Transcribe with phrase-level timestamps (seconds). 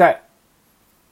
[0.00, 0.16] Sky，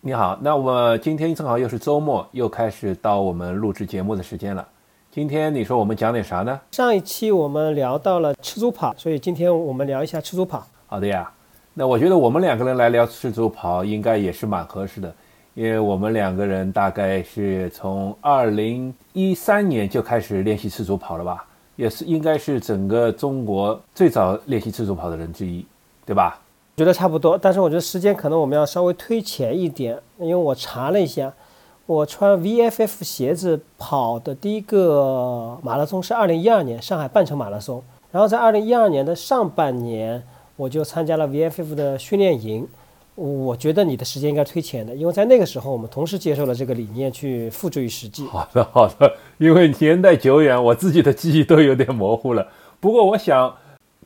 [0.01, 4.67] 你好，那我们今天正好又是周末，又开始到我们录制节目的时间了。
[5.11, 6.59] 今天你说我们讲点啥呢？
[6.71, 10.67] 上一期我们聊到了赤足跑，所以今天我们聊一下赤足跑。
[10.87, 11.31] 好的呀，
[11.75, 15.15] 那我觉得我们两个人来聊赤足跑应该也是蛮合适的，
[15.53, 21.45] 因为我们两个人大概是从二零一三年就开始练习赤足跑了吧，
[21.77, 25.67] 也是应该是整个中国最早练习赤足跑的人之一，
[26.07, 26.41] 对吧？
[26.79, 31.35] 觉得差不多，但是我觉得时间可能我们要稍微推前一点，因为我查了一下，
[31.87, 40.23] 我穿 VFF 鞋子跑的第一个马拉松是二零一二年上海半程马拉松，然后在二零一二年的上半年
[40.55, 42.65] 我就参加了 VFF 的训练营。
[43.17, 48.25] 我觉得你的时间应该推前的，因为在那个时候我们同时接受了这个理念去付诸于实际。
[48.29, 52.47] 好的，好的，因为年代久远，我自己的记忆都有点模糊了。
[52.79, 53.53] 不过我想。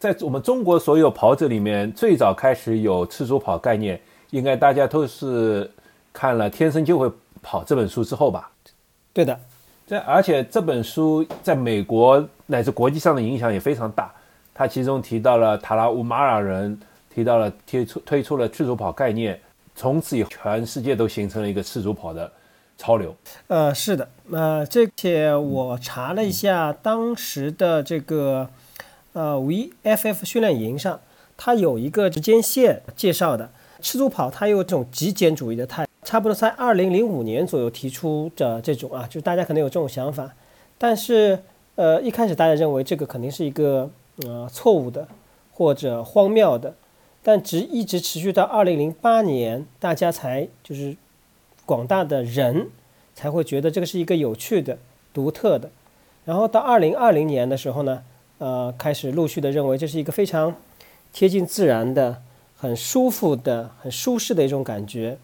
[0.02, 5.70] 在我们中国所有跑者里面，最早开始有赤足跑概念，应该大家都是
[6.12, 7.08] 看了《天生就会
[7.40, 8.50] 跑》这本书之后吧？
[9.12, 9.38] 对的。
[9.86, 14.12] 这而且这本书在美国乃至国际上的影响也非常大。
[14.52, 16.76] 它其中提到了塔拉乌马拉人，
[17.14, 19.40] 提到了推出推出了赤足跑概念，
[19.76, 22.28] 从此以后全世界都形成了一个赤足跑的
[22.76, 23.14] 潮流。
[23.46, 24.08] 呃，是的。
[24.32, 28.48] 呃，这且我查了一下当时的这个。
[29.12, 31.00] 呃，VFF 训练营上，
[31.36, 33.50] 它有一个时间线介绍的。
[33.80, 40.32] 赤足跑它有这种极简主义的态，差不多在二零零五年左右提出的这种啊，就大家可能有这种想法。
[40.78, 41.40] 但是，
[41.74, 43.90] 呃，一开始大家认为这个肯定是一个
[44.24, 45.08] 呃错误的
[45.50, 46.74] 或者荒谬的，
[47.24, 50.96] 但直一直持续到二零零八年，大家才就是
[51.66, 52.70] 广大的人
[53.16, 54.78] 才会觉得这个是一个有趣的、
[55.12, 55.70] 独特的。
[56.24, 58.04] 然后到二零二零年的时候呢？
[58.42, 60.52] 呃，开始陆续的认为这是一个非常
[61.12, 62.20] 贴近自然的、
[62.56, 65.16] 很舒服的、很舒适的一种感觉。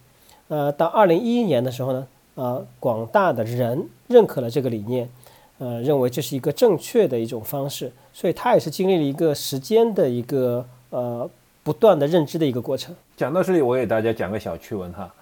[0.47, 5.11] 呃，到二零一一年的时候呢，呃，广大的人认可了这个理念，
[5.59, 7.91] 呃，认为这是一个正确的一种方式。
[8.13, 11.29] 所以，他也是经历了一个时间的一个呃
[11.65, 12.95] 不断的认知的一个过程。
[13.17, 15.13] 讲到这里，我给大家讲个小趣闻哈。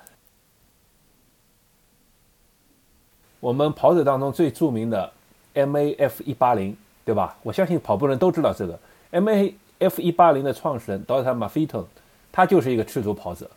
[3.40, 5.10] 我们跑者当中最著名的
[5.54, 6.76] MAF 一八零。
[7.06, 7.36] 对吧？
[7.44, 8.76] 我相信跑步人都知道这个
[9.12, 11.86] M A F 一八零的创始人 Doctor m a f i t o
[12.32, 13.48] 他就是一个赤足跑者，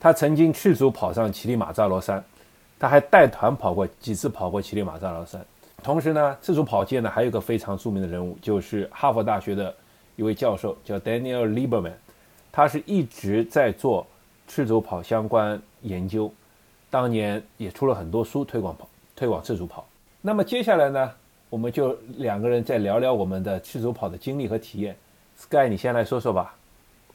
[0.00, 2.22] 他曾经赤足跑上乞力马扎罗山，
[2.76, 5.40] 他还带团跑过几次跑过乞力马扎罗山。
[5.80, 9.72] 同时呢，赤足跑界呢还有个非常著名的人物，就是哈佛大学的
[10.16, 11.92] 一位教授叫 Daniel Lieberman，
[12.50, 14.04] 他是一直在做
[14.48, 16.32] 赤足跑相关研究，
[16.90, 19.86] 当年也出了很多书推广跑推广赤足跑。
[20.20, 21.12] 那么接下来呢？
[21.50, 24.96] 我们就两个人再聊聊我们的赤足跑的经历和体验。
[25.36, 26.54] Sky，你先来说说吧。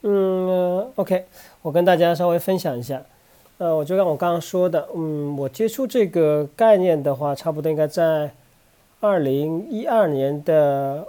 [0.01, 1.25] 嗯，OK，
[1.61, 3.01] 我跟大家稍微分享一下。
[3.59, 8.31] 呃，我就像我刚刚说的，嗯，我接触这个概念的话，差不多应该在
[8.99, 11.07] 二零一二年的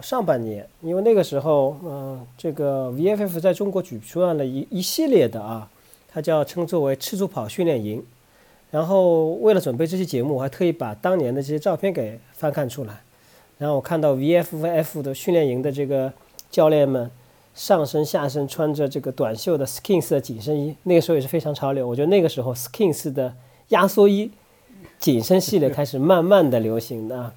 [0.00, 5.68] 上半年，因为那个时候，嗯，这个 VFF 在中国举出了一一系列的啊，
[6.12, 8.04] 它叫称作为赤足跑训练营。
[8.70, 13.00] 然后为了准备这期节目，我还特意把当年的这些照片给翻看出来。
[13.58, 16.12] 然后我看到 VFF 的训练营的这个
[16.50, 17.10] 教练们，
[17.54, 21.86] 上身下身穿着这个短袖的 Skins 的紧身衣，那个时候也是非常潮流。
[21.86, 23.34] 我觉得那个时候 Skins 的
[23.68, 24.30] 压缩衣
[24.98, 27.32] 紧身系列开始慢慢的流行的。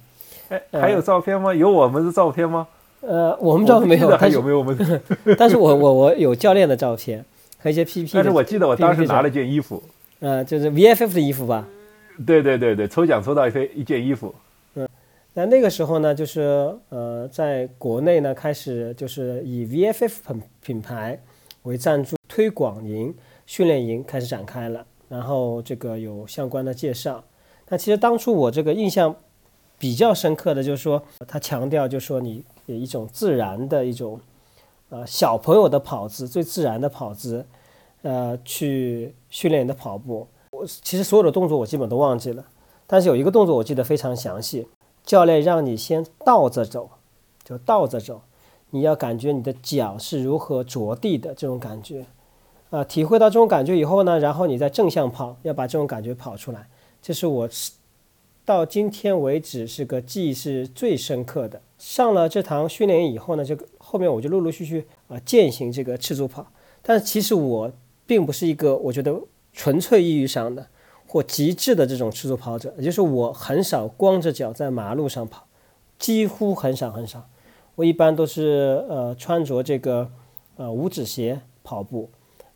[0.48, 1.52] 哎，还有照片吗？
[1.52, 2.68] 有我们的照片吗？
[3.00, 5.02] 呃，我们照片没有，还有没有我们？
[5.36, 7.22] 但是我我我有教练的照片
[7.58, 8.10] 和一些 PP。
[8.14, 9.82] 但是我记得我当时拿了件衣服。
[10.20, 11.68] 呃，就是 VFF 的衣服吧？
[12.24, 14.34] 对对对对，抽奖抽到一件一件衣服。
[14.74, 14.88] 嗯，
[15.34, 21.20] 那那个时候呢，就是呃，在国内呢，开始就是以 VFF 品品牌
[21.64, 23.14] 为赞助推广营、
[23.44, 27.22] 训练营开始展开了，然后这个有相关的介绍。
[27.68, 29.14] 那其实当初我这个印象
[29.78, 34.20] 比较深刻的就是说，他强调就是说你有一种自然的一种
[34.90, 37.44] 呃小朋友的跑姿，最自然的跑姿。
[38.04, 40.28] 呃，去训练你的跑步。
[40.50, 42.44] 我其实所有的动作我基本都忘记了，
[42.86, 44.68] 但是有一个动作我记得非常详细。
[45.02, 46.90] 教练让你先倒着走，
[47.42, 48.20] 就倒着走，
[48.70, 52.04] 你要感觉你的脚是如何着地的这种感觉。
[52.68, 56.68] 啊，体会到这种感觉以后呢，然后你再正向跑，要把这种感觉跑出来。
[57.00, 57.48] 这是我
[58.44, 61.62] 到今天为止是个记忆是最深刻的。
[61.78, 66.46] 上了这堂训练营以后呢，这个后面我就陆陆续续啊践行这个赤足跑。
[66.82, 67.72] 但其实我。
[68.06, 69.20] 并不是一个我觉得
[69.52, 70.66] 纯粹意义上的
[71.06, 75.46] 或极致的这种赤足跑者，也就是我很少光着脚在马路上跑，
[75.98, 77.28] 几乎很少很少。
[77.76, 80.10] 我一般都是呃穿着这个
[80.56, 82.10] 呃五指鞋跑步，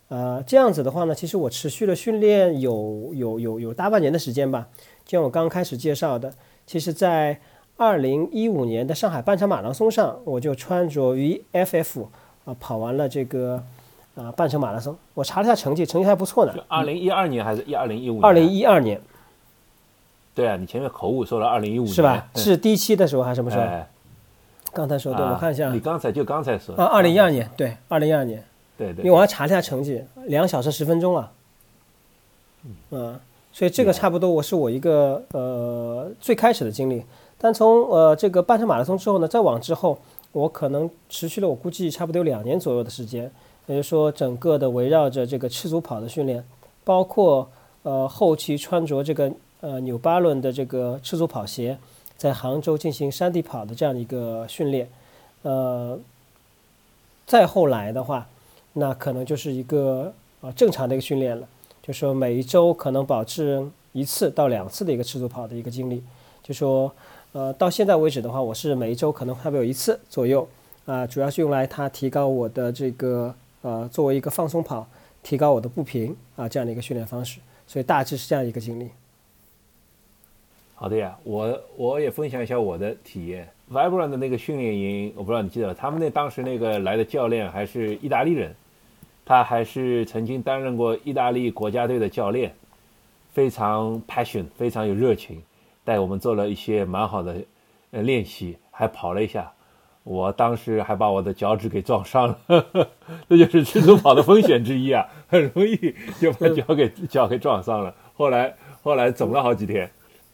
[0.07, 4.69] 呃，这样子的话呢，其实我持续了训练有有有有大半年的时间吧。
[5.05, 6.33] 就像我刚开始介绍的，
[6.65, 7.39] 其实在
[7.77, 12.07] 二零一五年的上海半程马拉松上，我就穿着 VFF
[12.45, 13.63] 啊跑完了这个
[14.19, 14.95] 啊半程马拉松。
[15.13, 16.53] 我查了一下成绩，成绩还不错呢。
[16.67, 18.19] 二零一二年还是一二零一五？
[18.21, 19.01] 二零一二年。
[20.35, 22.27] 对啊，你前面口误说了二零一五年是吧？
[22.35, 23.63] 是第一期的时候还是什么时候？
[23.63, 23.87] 哎
[24.71, 28.43] 刚才说对，我看一下你刚才就刚才说啊，二零一二年，对，二零一二年，
[28.77, 31.31] 对对，因为我还查了一下成绩，两小时十分钟了，
[32.91, 33.19] 嗯，
[33.51, 37.03] 所以这个差不多我是我一个呃最开始的经历，
[37.39, 39.97] 但从呃这个半程马拉松之后呢，再往之后，
[40.33, 43.29] 我可能持续了我估计差不多有两年左右的时间，
[43.69, 46.43] 也就是说整个的围绕着这个赤足跑的训练，
[46.83, 47.49] 包括
[47.83, 49.31] 呃后期穿着这个
[49.61, 51.77] 呃纽巴伦的这个赤足跑鞋。
[52.17, 54.89] 在杭州进行山地跑的这样一个训练，
[55.43, 55.97] 呃，
[57.25, 58.27] 再后来的话，
[58.73, 60.11] 那可能就是一个
[60.41, 61.47] 呃正常的一个训练了，
[61.81, 66.03] 就说每一周可能保持一次到两次的一个赤足跑的一个经历，
[66.43, 66.91] 就说
[67.31, 70.45] 呃到现在为止的话，我是每一周可能差不多有一次左右，
[70.85, 74.87] 啊，主要是用来它提高我的这个呃作为一个放松跑，
[75.21, 78.89] 提高我的步频啊这样的一个训练方式，所以大致是这样一个经历。
[80.75, 83.49] 好的呀，我我也分享一下我的体验。
[83.69, 88.55] Vibrant 的那个训练营，我不知道你记得，他们那当时那个来的教练还是意大利人，
[89.25, 92.55] 他还是曾经担任过意大利国家队的教练，
[93.31, 95.43] 非常 passion，非常有热情，
[95.83, 97.35] 带我们做了一些蛮好的
[97.91, 99.51] 呃练习，还跑了一下。
[100.09, 102.65] 我当时还把我的脚趾给撞伤了，
[103.29, 107.93] 这就是赤足跑的风险之一啊，很容易就把脚给脚给撞伤了。
[108.17, 109.87] 后来后来肿了好几天。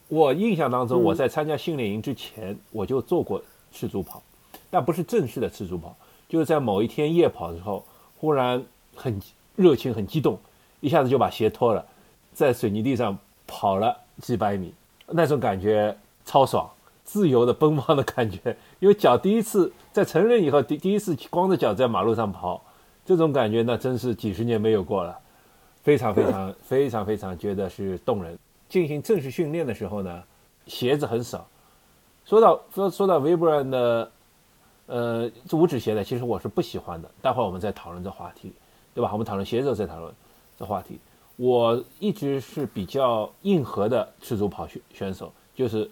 [0.08, 3.44] 我印象当中，我在参加训练营之前，我就做过
[3.74, 4.24] 赤足跑，
[4.70, 5.94] 但不是正式的赤足跑，
[6.30, 7.84] 就是在某一天夜跑的时候，
[8.18, 8.64] 忽然
[8.96, 9.22] 很
[9.58, 10.40] 热情、很激动，
[10.80, 11.86] 一下子就把鞋脱了，
[12.34, 14.74] 在水泥地上跑了几百米，
[15.08, 16.70] 那种感觉超爽，
[17.04, 22.62] 自由的奔放的感觉，因为脚第一次在成人以后第第一次光着脚在马路上跑，
[23.06, 25.18] 这种感觉那真是几十年没有过了，
[25.84, 28.38] 非常非常 非常非常觉得是动人。
[28.68, 30.24] 进行正式训练的时候呢，
[30.66, 31.48] 鞋子很少。
[32.26, 34.12] 说到说说到 Vibram 的，
[34.88, 37.10] 呃，这五指鞋呢，其实我是不喜欢的。
[37.22, 38.52] 待会儿我们再讨论这话题，
[38.94, 39.12] 对吧？
[39.14, 40.12] 我们讨论鞋子再讨论
[40.58, 41.00] 这话题。
[41.38, 45.90] 我一直是比较硬核的赤足跑选选手，就是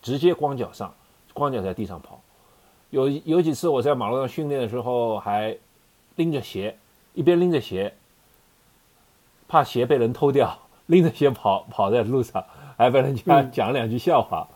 [0.00, 0.94] 直接光脚上，
[1.34, 2.18] 光脚在地上跑。
[2.88, 5.54] 有有几次我在马路上训练的时候，还
[6.16, 6.74] 拎着鞋，
[7.12, 7.92] 一边拎着鞋，
[9.46, 10.58] 怕鞋被人偷掉。
[10.86, 12.44] 拎着鞋跑跑在路上，
[12.76, 14.46] 还被人家讲两句笑话。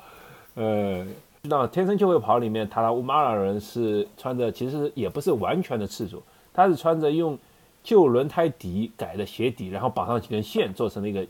[0.57, 1.03] 呃，
[1.43, 6.23] 知道天生就会跑里面，塔拉乌马拉人是穿着，其实也不是完全的赤足，
[6.53, 7.39] 他是穿着用
[7.83, 11.27] 旧轮胎底改的鞋底，然后绑上几根线做成了一个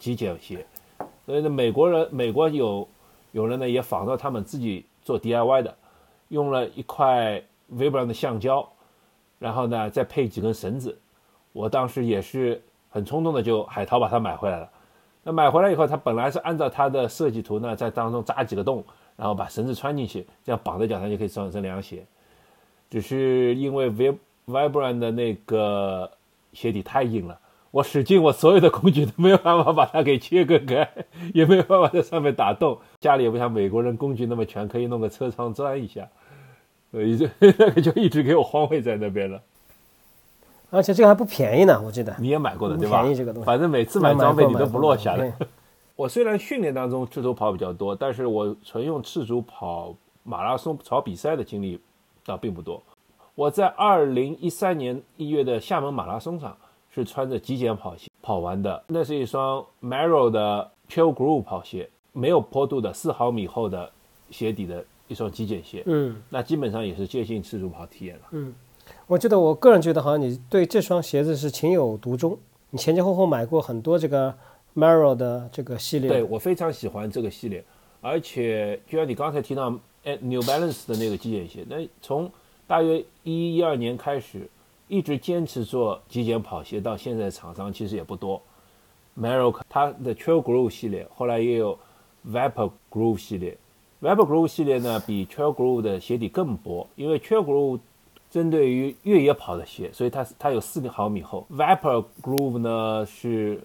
[0.00, 0.66] 极简鞋。
[1.26, 2.88] 所以呢，美国人美国有
[3.30, 5.76] 有人呢也仿照他们自己做 DIY 的，
[6.28, 7.42] 用了一块
[7.72, 8.66] Vibram 的橡胶，
[9.38, 10.98] 然后呢再配几根绳子。
[11.52, 12.62] 我当时也是。
[12.92, 14.68] 很冲动的就海淘把它买回来了。
[15.22, 18.84] 那买回来以后，它本来是按照它的设计图呢，在当中扎几个洞，
[19.16, 22.04] 然后把绳子穿进去，这样绑在脚上就可以穿成凉鞋。
[22.90, 24.18] 只是因为 V
[24.48, 26.10] Vibram 的那个
[26.52, 27.38] 鞋底太硬了，
[27.72, 30.88] 我使劲我所有的工具都没有办法把它给切割开，
[31.32, 32.78] 也没有办法在上面打洞。
[33.00, 36.08] 家里也不像美国人工具那么全，可以弄个车窗钻一下，
[36.90, 39.40] 所以这那个就一直给我荒废在那边了。
[40.70, 43.02] 而且这个还不便宜呢，我记得你也买过的对吧？
[43.02, 45.32] 便宜这个东西，反正每次买装备你都不落下来。
[45.96, 51.80] 我虽然训练当中赤足跑比较多，但是我纯用赤足跑马拉松跑比赛的经历
[52.24, 52.82] 倒并不多。
[53.34, 56.56] 我在二零一三年一月的厦门马拉松上
[56.90, 63.90] 是穿着极简跑鞋跑完的，那是一双 Merrell 的 Trail Groove 跑鞋，没有坡度的四毫米厚的
[64.30, 65.82] 鞋底的一双极简鞋。
[65.86, 68.22] 嗯，那基本上也是接近赤足跑体验了。
[68.32, 68.54] 嗯。
[69.06, 72.36] 我记得我个人觉得，好像你对这双鞋子是情有独钟。
[72.70, 74.34] 你前前后后买过很多这个
[74.74, 76.08] Merrell 的这个系列。
[76.08, 77.64] 对我非常喜欢这个系列，
[78.00, 82.28] 而且就像你刚才提到，哎，New Balance 的那个极简鞋，那从
[82.66, 84.48] 大约一一二年开始，
[84.90, 88.42] 一直坚持做极简跑鞋，到现在厂商其实也不多。
[89.16, 91.78] Merrell 它的 Trail Groove 系列，后来也有
[92.28, 93.56] Vapor Groove 系列。
[94.02, 97.78] Vapor Groove 系列呢，比 Trail Groove 的鞋底更薄，因为 Trail Groove
[98.30, 101.46] 针对于越野跑的鞋，所以它它有四个毫米厚。
[101.50, 103.62] Vapor Groove 呢是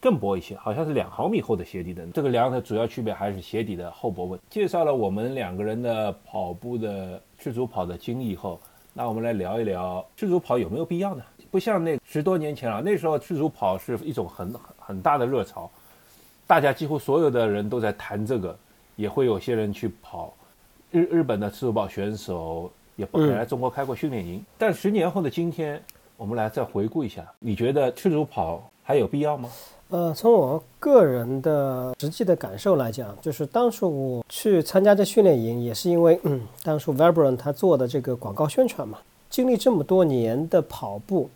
[0.00, 2.06] 更薄一些，好像是两毫米厚的鞋底的。
[2.08, 4.38] 这个两者主要区别还是鞋底的厚薄问。
[4.48, 8.60] 介绍了我们两个人的跑步的赤足跑的经历以后，
[8.94, 11.22] 那我们来聊一聊赤足跑有没有必要呢？
[11.50, 15.70] 不像那十多年前了，那时候赤足跑是一种很很大的热潮，
[16.46, 18.56] 大家几乎所有的人都在谈这个，
[18.96, 20.34] 也会有些人去跑。
[20.90, 24.44] 日日本的赤足跑选手也也来中国开过训练营。
[24.58, 25.82] 但十年后的今天，
[26.18, 29.48] 我们来再回顾一下，你觉得赤足跑还有必要吗？
[29.92, 38.96] 呃，从我个人的实际的感受来讲，就是当初我去参加这训练营，也是因为，嗯，当初 Vibram 他做的这个广告宣传嘛。
[39.28, 41.28] 经历这么多年的跑步，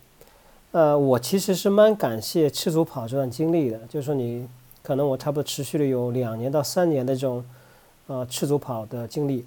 [0.72, 3.78] 呃，我其实是蛮感谢赤足跑这段经历的。
[3.90, 4.48] 就是说，你
[4.82, 7.44] 可能我差不多持续了有两年到三年的这种，
[8.06, 9.44] 呃，赤足跑的经历。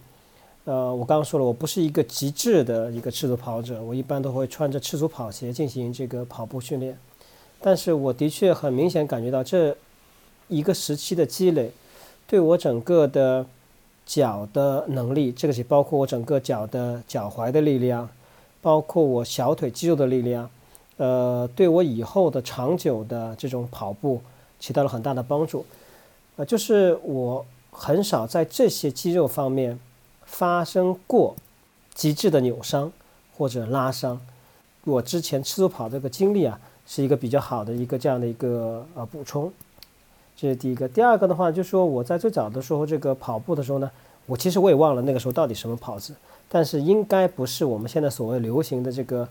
[0.66, 6.96] 呃，我刚刚说了，我不是一个极致的一个赤足跑者，我一般都会穿着赤足跑鞋进行这个跑步训练。
[7.62, 9.75] 但是我的确很明显感觉到这
[10.48, 11.72] 一个时期的积累，
[12.25, 13.46] 对我整个的
[14.06, 18.10] 脚的能力，这个是包括我整个脚的脚踝的力量，
[18.62, 20.50] 包括我小腿肌肉的力量，
[20.96, 24.22] 呃，对我以后的长久的这种跑步
[24.58, 25.66] 起到了很大的帮助。
[26.38, 29.78] 呃，就是我很少在这些肌肉方面
[30.24, 31.36] 发生过
[31.94, 32.92] 极致的扭伤
[33.38, 34.22] 或者拉伤。
[34.86, 36.58] 我之前赤足跑这个经历啊。
[36.91, 39.53] 是一个比较好的一个这样的一个呃补充，
[40.36, 40.89] 这是第一个。
[40.89, 43.91] 第二个的话，就是说我在最早的时候这个跑步的时候呢，
[44.25, 46.15] 我其实我也忘了那个时候到底什么跑姿，
[46.50, 49.29] 但是应该不是我们现在所谓流行的这个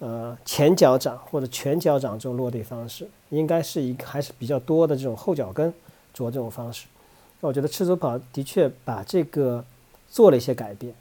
[0.00, 5.72] 呃前脚掌或者全脚掌这种落地方式，应该是一个还是比较多的这种后脚跟
[6.12, 6.88] 着这种方式。
[7.40, 9.64] 那我觉得赤足跑的确把这个
[10.10, 10.92] 做了一些改变，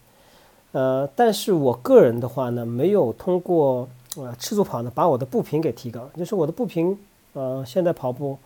[0.72, 3.90] 呃，但是我个人的话呢，没有通过。
[4.18, 6.98] 呃，赤足跑呢，把我的步频给提高，就是我的步频，
[7.34, 8.38] 呃，现在跑步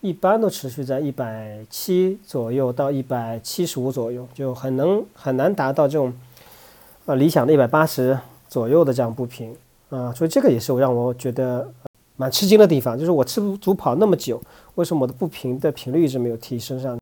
[0.00, 6.12] 一般都持续在一百七左右到一百七十五左右，就很能很难达到这种，
[7.06, 8.18] 呃，理想的一百八十
[8.48, 9.54] 左右的这样步频
[9.90, 11.70] 啊，所以这个也是我让我觉得
[12.16, 14.42] 蛮吃惊的地方，就是我赤足跑那么久，
[14.74, 16.98] 为什么我的步频的频率一直没有提升上？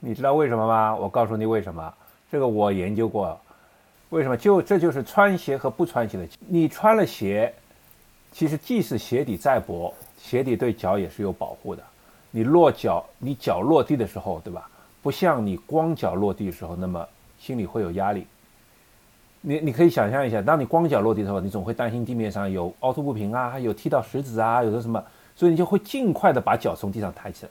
[0.00, 0.96] 你知道为什么吗？
[0.96, 1.94] 我告诉你为什么，
[2.30, 3.38] 这个我研究过。
[4.12, 4.36] 为什么？
[4.36, 6.28] 就这就是穿鞋和不穿鞋的。
[6.46, 7.52] 你穿了鞋，
[8.30, 11.82] 其实即使鞋底再薄，鞋底对脚也是有保护的。
[12.30, 14.68] 你落脚，你脚落地的时候，对吧？
[15.02, 18.26] 不像你光脚落地的时候，那么心里会有压力。
[19.40, 25.02] 你你可以想象一下，当你光脚落地的时候，你总会担心地面上有凹凸不平啊，有踢到石子啊，有的什么，
[25.34, 27.50] 所以你就会尽快的把脚从地上抬起来。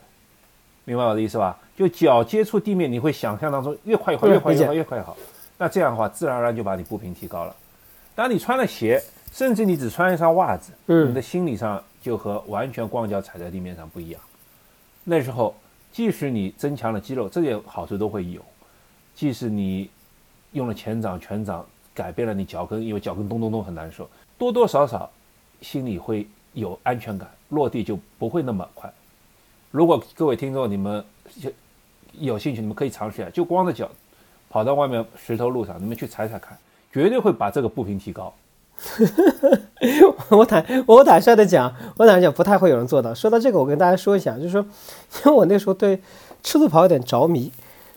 [0.85, 1.57] 明白我的意思吧？
[1.75, 5.17] 就脚接触地面，你会想象当中越快越好，越快越好，越快越好。
[5.61, 7.55] 那这样的话，自然而然就把你步频提高了。
[8.15, 8.99] 当你穿了鞋，
[9.31, 14.19] 甚至你只穿一双袜子，你的心理上就和完全光脚踩在地面上不一样。
[15.03, 15.53] 那时候，
[15.91, 18.41] 即使你增强了肌肉，这些好处都会有；
[19.13, 19.87] 即使你
[20.53, 21.63] 用了前掌、全掌，
[21.93, 25.07] 改变了你脚跟，因为脚跟咚咚咚很难受，多多少少
[25.61, 28.91] 心里会有安全感，落地就不会那么快。
[29.69, 31.05] 如果各位听众你们
[32.13, 33.87] 有兴趣，你们可以尝试一下，就光着脚。
[34.51, 36.57] 跑到外面石头路上，你们去踩踩看，
[36.91, 38.33] 绝对会把这个步频提高。
[40.29, 43.13] 我坦我坦率的讲，我坦率讲不太会有人做到。
[43.13, 44.61] 说到这个，我跟大家说一下，就是说，
[45.23, 46.01] 因为我那时候对
[46.43, 47.49] 赤足跑有点着迷，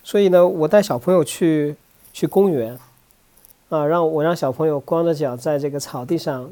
[0.04, 1.74] 所以呢，我带小朋友去
[2.12, 2.78] 去公园，
[3.70, 6.48] 啊，让我让小朋友光着脚在这个草地上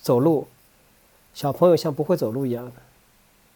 [0.00, 0.46] 走路，
[1.34, 2.72] 小朋友像不会走路一样的。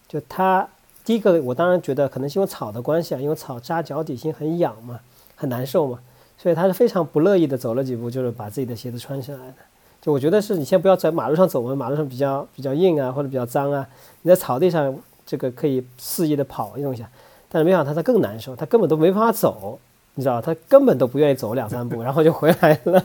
[0.07, 0.69] 就他
[1.05, 5.01] 第一个，我当然觉得可能是因为草的关系啊，因为草扎脚底心很痒嘛。
[5.41, 6.01] 很难受嘛，
[6.37, 9.55] 所以他是非常不乐意的走了几步，就是把自己的鞋子穿起来的。
[10.03, 13.87] 就我觉得是你先不要在马路上走嘛，马路上比较比较硬啊，或者比较脏啊。
[14.23, 14.93] 你在草地上
[15.25, 17.09] 这个可以肆意的跑一下，
[17.49, 19.79] 但是没想到他更难受，他根本都没办法走，
[20.15, 23.05] 你知道他根本都不愿意走两三步， 然后就回来了。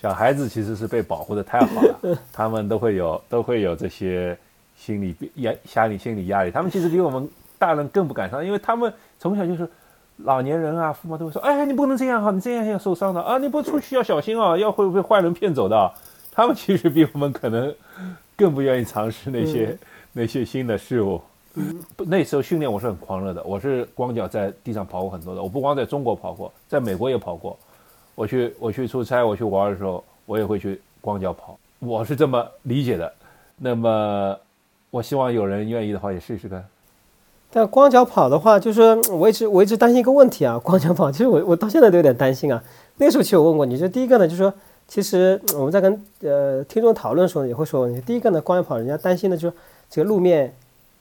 [0.00, 4.38] 小孩子其实是被保护的太好了， 他们都会有都会有这些
[4.76, 6.52] 心理压压力、心理压力。
[6.52, 9.68] 他们其实比我们大人更不敢上，因为他们从小就是。
[10.24, 13.38] 老年人啊，父母都会说：“哎，你不能这样哈，你这样要受伤的啊！
[13.38, 15.92] 你不出去要小心啊， 要会被坏人骗走的。”
[16.32, 17.74] 他们其实比我们可能
[18.36, 19.76] 更不愿意尝试那些
[20.12, 21.20] 那些新的事物。
[21.96, 25.42] 那时候训练我是很狂热的，我是光脚在地上跑过很多的。
[25.42, 27.58] 我不光在中国跑过，在美国也跑过。
[28.14, 31.58] 我去我去出差，我去玩的时候，我也会去光脚跑。
[31.80, 33.12] 我是这么理解的。
[33.56, 34.36] 那么，
[34.90, 36.64] 我希望有人愿意的话也试试看。
[37.50, 42.62] 但光脚跑的话，就是说 我一直我一直担心一个问题啊， 光脚跑，其实我我到现在都有点担心啊。
[42.98, 44.52] 那个时候其实我问过你，就第一个呢，就是说，
[44.86, 49.56] 其实 我们在跟呃听众讨论的时候也会说，第一个呢，光脚跑，人家担心的就是
[49.90, 50.54] 这个路面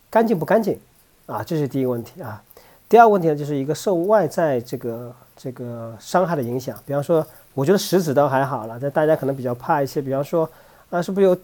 [0.09, 0.79] 干净不干净
[1.25, 2.41] 啊，这是第一个问题啊。
[2.87, 10.49] 第二个问题呢，就是一个受外在这个这个伤害的影响，比方说我觉得石子倒还好了，但大家可能比较怕一些，比方说
[10.91, 11.37] 啊，是不是有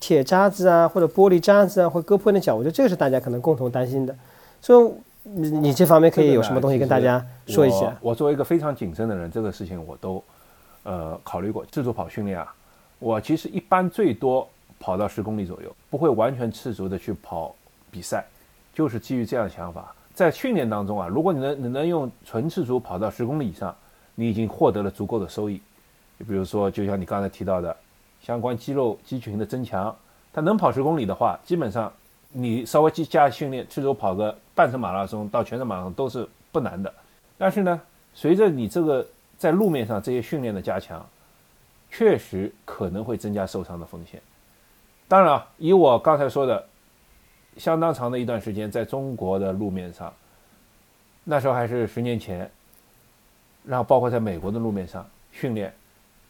[0.00, 2.56] 铁渣子啊，或者玻璃渣子啊，会割破你的脚？
[2.56, 4.12] 我觉得这个是大家可能共同担心的。
[4.60, 7.96] 所以你你这方面可以有什么东西跟大家说一下？
[8.00, 10.22] 我作为一个非常谨慎的人，这个事情我都
[10.82, 11.64] 呃考虑过。
[11.70, 12.54] 自主跑训练啊，
[12.98, 14.48] 我其实一般最多
[14.78, 17.54] 跑到十公里左右，不会完全赤足的去跑
[17.90, 18.24] 比赛，
[18.74, 19.94] 就是基于这样的想法。
[20.14, 23.74] 在训练当中啊，如果你能你能用纯赤足跑到十公里以上。
[24.16, 25.58] 你已经获得了足够的收益，
[26.18, 27.74] 就比如说，就像你刚才提到的，
[28.20, 29.96] 相关肌肉肌群的增强，
[30.30, 31.90] 它能跑十公里的话，基本上
[32.32, 36.92] 你稍微加训练，赤足跑个半程马拉松到全程马拉松都是不难的。
[37.38, 37.80] 但是呢，
[38.12, 39.06] 随着你这个
[39.38, 41.02] 在路面上这些训练的加强，
[41.90, 44.20] 确实可能会增加受伤的风险。
[45.08, 46.62] 当然啊，以我刚才说的，
[47.56, 50.12] 相当长的一段时间在中国的路面上，
[51.24, 52.50] 那时候还是十年前。
[53.64, 55.72] 然后包括在美国的路面上训练，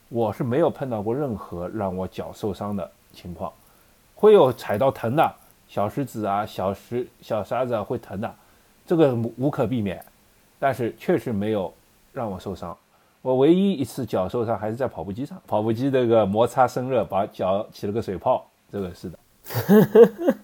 [0.09, 3.53] 我是没有碰到过任何让我脚受伤的情况，
[4.15, 5.35] 会有踩到疼的
[5.71, 8.35] 小石子啊、小石、小沙子啊会疼的，
[8.85, 10.05] 这个无可避免，
[10.59, 11.73] 但是确实没有
[12.13, 12.77] 让我受伤。
[13.23, 19.19] 我唯一一次脚受伤还是在跑步机上，跑步机这个摩擦生热把脚起了个水泡，这个是的。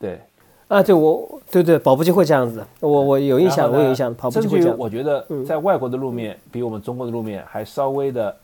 [0.00, 0.20] 对。
[0.66, 4.76] 啊，对，我对对，跑步机会这样子，我我有印象，我有印象，跑步机会这样。
[4.76, 8.36] 我觉得在外国的路面比我们中国的路面还稍微的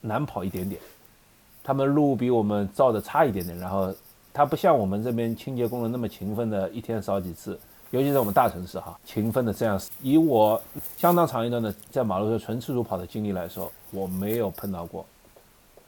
[0.00, 0.80] 难跑一点点，
[1.68, 3.94] 他们路比我们造的差一点点，然后
[4.32, 7.60] 他不像我们这边清洁工人那么勤奋的，一天扫几次，
[7.90, 9.78] 尤其是我们大城市哈，勤奋的这样。
[10.00, 10.58] 以我
[10.96, 15.04] 相当长一段的在马路上纯赤足跑的经历来说，我没有碰到过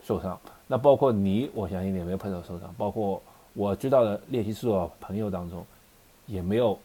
[0.05, 0.39] 受伤。
[0.67, 3.19] 那包括你，我相信你也没有碰到受伤，包括。
[3.55, 5.65] 我知道的练习室的朋友当中，
[6.27, 6.79] 也没有，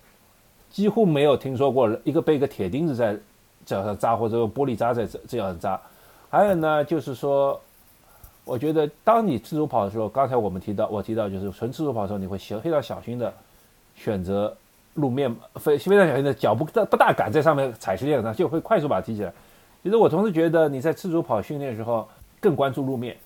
[0.71, 3.15] 几乎没有听说过一个被一个铁钉子在
[3.65, 5.79] 脚上扎，或者玻璃渣在这样扎。
[6.27, 7.61] 还有呢，就是说，
[8.45, 13.33] 我觉得当你自主跑的时候，刚才我们提到，我提到就是纯自主跑的时候，你会非常小心的
[13.95, 14.55] 选择
[14.93, 19.33] 路面，非非常小心的脚不大不大敢在上面踩石垫上，就会快速把它提起来。
[19.83, 22.07] 其实我同时觉得你在自主跑训练的时候
[22.39, 23.17] 更关注路面，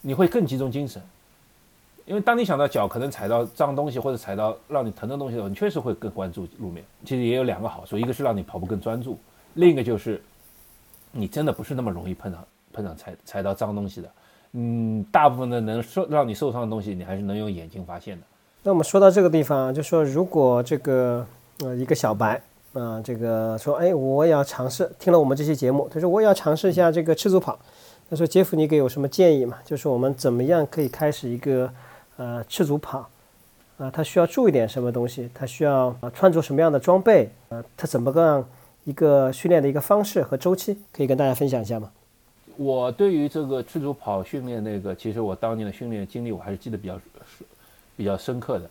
[0.00, 1.02] 你会更集中精神。
[2.06, 6.82] 因为当你想到脚可能踩到脏东西或者踩到让你疼的东西的时候，你确实会更关注路面。
[7.04, 9.18] 其实也有两个好处，一个是让你跑步更专注，
[9.54, 10.22] 另一个就是
[11.12, 12.38] 你真的不是那么容易碰到
[12.72, 14.10] 碰上踩踩到脏东西的。
[14.56, 18.22] 嗯，大部分的能受让你受伤的东西，你还是能用眼睛发现的。
[18.62, 21.26] 那我们说到这个地方，就说如果这个
[21.60, 22.40] 呃一个小白
[22.72, 27.58] 啊，这个说哎我也要尝试，听了我们这期节目，他说我也要尝试一下这个赤足跑。
[28.08, 29.58] 他说杰夫，你给有什么建议吗？
[29.64, 31.70] 就是我们怎么样可以开始一个。
[32.18, 33.06] 呃，赤足跑，
[33.76, 35.28] 啊，他需要注意点什么东西？
[35.34, 37.28] 他需要啊穿着什么样的装备？
[37.50, 38.42] 呃，他怎么个
[38.84, 40.78] 一个训练的一个方式和周期？
[40.94, 41.90] 可以跟大家分享一下吗？
[42.56, 46.98] 我对于这个赤足跑训练那个，其实我当年的训练经历我还是记得比较
[47.96, 48.70] 比较深刻的。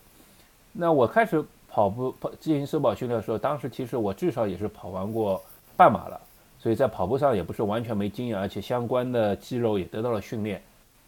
[0.71, 5.41] 那我开始跑步跑进行社保训练的时候，当时其实我至少也是跑完过
[5.77, 6.19] 半马了，
[6.59, 10.61] 所以在跑步上也不是完全没经验，而且相关的肌肉也得到了训练。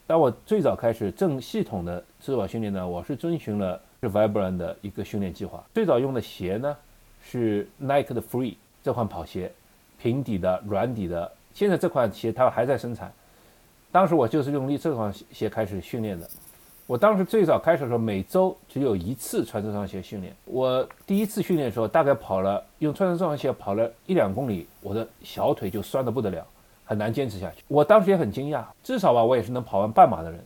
[0.06, 5.64] 当我最早开始正系统的自我训练呢，我是遵循了是 Vibram 的一个训练计划。
[5.74, 6.78] 最早用的鞋呢
[7.22, 9.52] 是 Nike 的 Free 这款跑鞋，
[10.00, 11.32] 平底的、软底的。
[11.58, 13.12] 现在这款鞋它还在生产。
[13.92, 16.30] 当时我就是用力这款鞋开始训练的。
[16.86, 20.32] 我当时最早开始的时候，每周只有一次穿这双鞋训练。
[20.46, 26.46] 我第一次训练的时候，大概跑了用穿这双鞋跑了一两公里，我的小腿就酸得不得了。
[26.86, 27.64] 很难坚持下去。
[27.68, 30.40] 我当时也很惊讶，至少吧，我也是能跑完半马的人。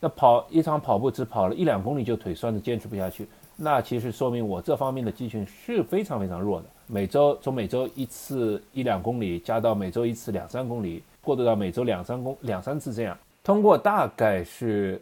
[0.00, 6.66] 那跑一场跑步只跑了一两公里就腿酸的坚持不下去，那其实说明我这方面的肌群是非常非常弱的。
[6.86, 15.00] 每周从每周一次一两公里，加到每周一次两三公里，过渡到每周两三公两三次这样，通过大概是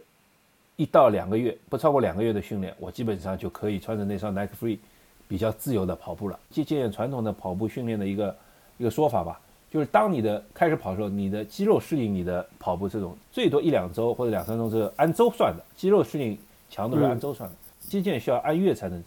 [0.76, 4.78] 一到两个月，不超过两个月的训练，我基本上就可以穿着那双 Nike Free
[5.26, 6.38] 比较自由的跑步了。
[6.50, 8.36] 借鉴传统的跑步训练的一个
[8.78, 9.40] 一个说法吧。
[9.70, 19.02] 就是当你的开始跑的时候，你的肌肉适应你的跑步这种最多一两周或者两三周是按周算的，肌肉适应强度是按周算的，肌腱需要按月才能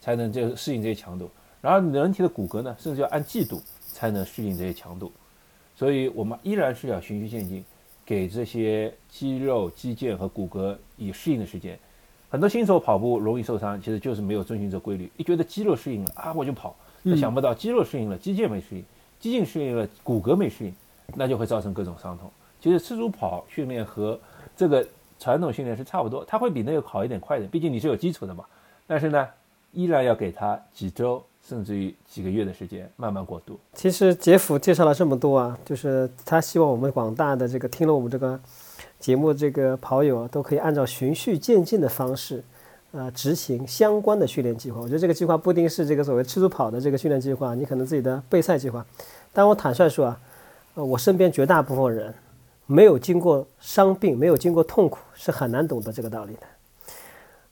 [0.00, 1.28] 才能这适应这些强度，
[1.64, 3.58] 然后人体的骨骼呢，甚至要按季度
[3.90, 5.10] 才能适应这些强度，
[5.74, 7.64] 所以我们依然是要循序渐进，
[8.04, 11.78] 给这些肌肉、肌腱和骨骼以适应的时间。
[12.28, 16.76] 很多新手跑步容易受伤，其实就是没有遵循这规律，一觉得肌肉适应了啊我就跑，
[17.16, 18.84] 想不到肌肉适应了，肌腱没适应。
[19.18, 20.74] 肌腱适应了，骨骼没适应，
[21.14, 22.30] 那就会造成各种伤痛。
[22.60, 24.20] 其实赤足跑训练和
[24.54, 24.86] 这个
[25.18, 28.44] 传统训练是差不多，它会比那个好一点、快一点，毕竟你是有基础的嘛。
[28.86, 29.26] 但是呢，
[29.74, 33.58] 依然要给他几周甚至于几个月的时间慢慢过渡。
[33.74, 38.38] 其实杰夫介绍了这么多啊，就是他希望我们广大的这个听了我们这个
[38.98, 42.42] 节目这个跑友啊，都可以按照循序渐进的方式，
[42.92, 44.80] 呃，执行相关的训练计划。
[44.80, 48.84] 我觉得这个计划不一定是这个所谓吃猪跑的这个训练计划，你可能自己的备赛计划。
[49.32, 50.20] 但我坦率说啊，
[50.74, 52.14] 呃，我身边绝大部分人
[52.66, 56.40] 没有经过伤病，没有经过痛苦，是很难懂得这个道理的。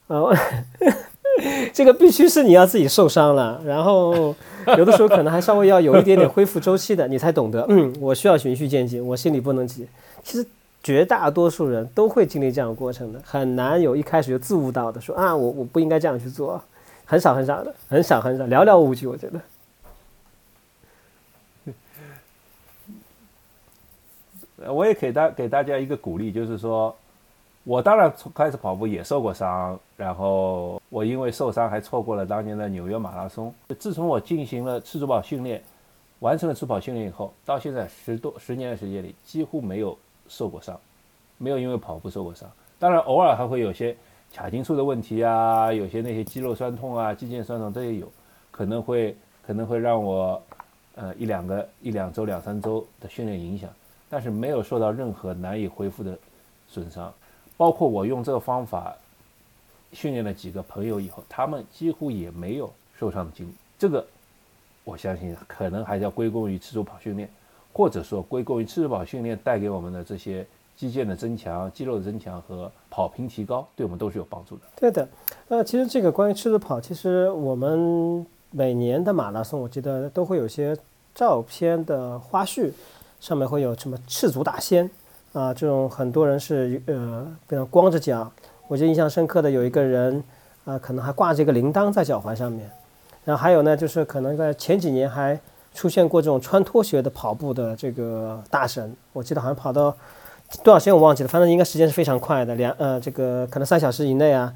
[0.07, 0.35] 呃，
[1.73, 4.35] 这个必须是你要自己受伤了，然后
[4.77, 9.87] 有的时候可能还稍微要有一点点恢复周期的，你才懂得，嗯，我需要循序渐进，我心里不能急。
[10.23, 10.45] 其实
[10.83, 16.61] 绝大多数人都会经历这样过程的，很难有一开始就自悟到的，说啊，我我不应该这样去做，
[17.05, 19.39] 很少很少的，很少很少，寥寥无几，我觉得。
[24.71, 26.95] 我也给大给大家一个鼓励，就是说。
[27.65, 33.53] 我当然从开始跑步也受过伤，然后我因为受伤还错过了当年的纽约马拉松。
[33.79, 35.63] 自从我进行了赤足跑训练，
[36.19, 39.97] 完成了初跑训练以后，到现在十多十年的时间里，几乎没有
[40.27, 40.77] 受过伤，
[41.37, 42.49] 没有因为跑步受过伤。
[42.77, 43.95] 当然偶尔还会有些
[44.33, 48.11] 髂筋束的问题啊，有些那些肌肉酸痛啊、肌腱酸痛这也有，
[48.51, 49.15] 可能会
[49.47, 50.41] 可能会让我
[50.95, 53.69] 呃一两个一两周两三周的训练影响，
[54.09, 56.17] 但是没有受到任何难以恢复的
[56.67, 57.13] 损伤。
[57.63, 58.93] 包括我用这个方法
[59.93, 63.53] 训练了几个朋友以后，他们几乎也没有受伤的经历。
[63.79, 64.05] 这个
[64.83, 67.29] 我相信可能还是要归功于赤足跑训练，
[67.71, 70.45] 或者说归功于赤足跑训练带给我们的这些
[70.75, 74.63] 肌腱的增强、肌肉的增强和跑频提高，对我们都是有帮助的。
[74.75, 75.07] 对的，
[75.47, 80.77] 呃其实这个关于赤足跑，其实我们每年的马拉松，我记得都会有些
[81.15, 82.73] 照片的花絮，
[83.21, 84.91] 上面会有什么赤足大仙。
[85.33, 88.31] 啊，这种很多人是呃，比如光着脚，
[88.67, 90.23] 我记得印象深刻的有一个人，
[90.63, 92.69] 啊，可能还挂着一个铃铛在脚踝上面，
[93.25, 95.39] 然后还有呢，就是可能在前几年还
[95.73, 99.95] 出现过这种穿拖鞋的跑步的这个大神，我记得好像跑到
[100.63, 104.53] 多少时间我忘记了，反正应该时间是非常快的，两呃，这个可能三小时以内啊，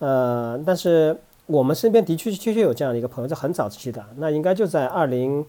[0.00, 5.46] 呃，但是我们身边的确确确有这样的一个朋友，在很早期的，那应该就在二零。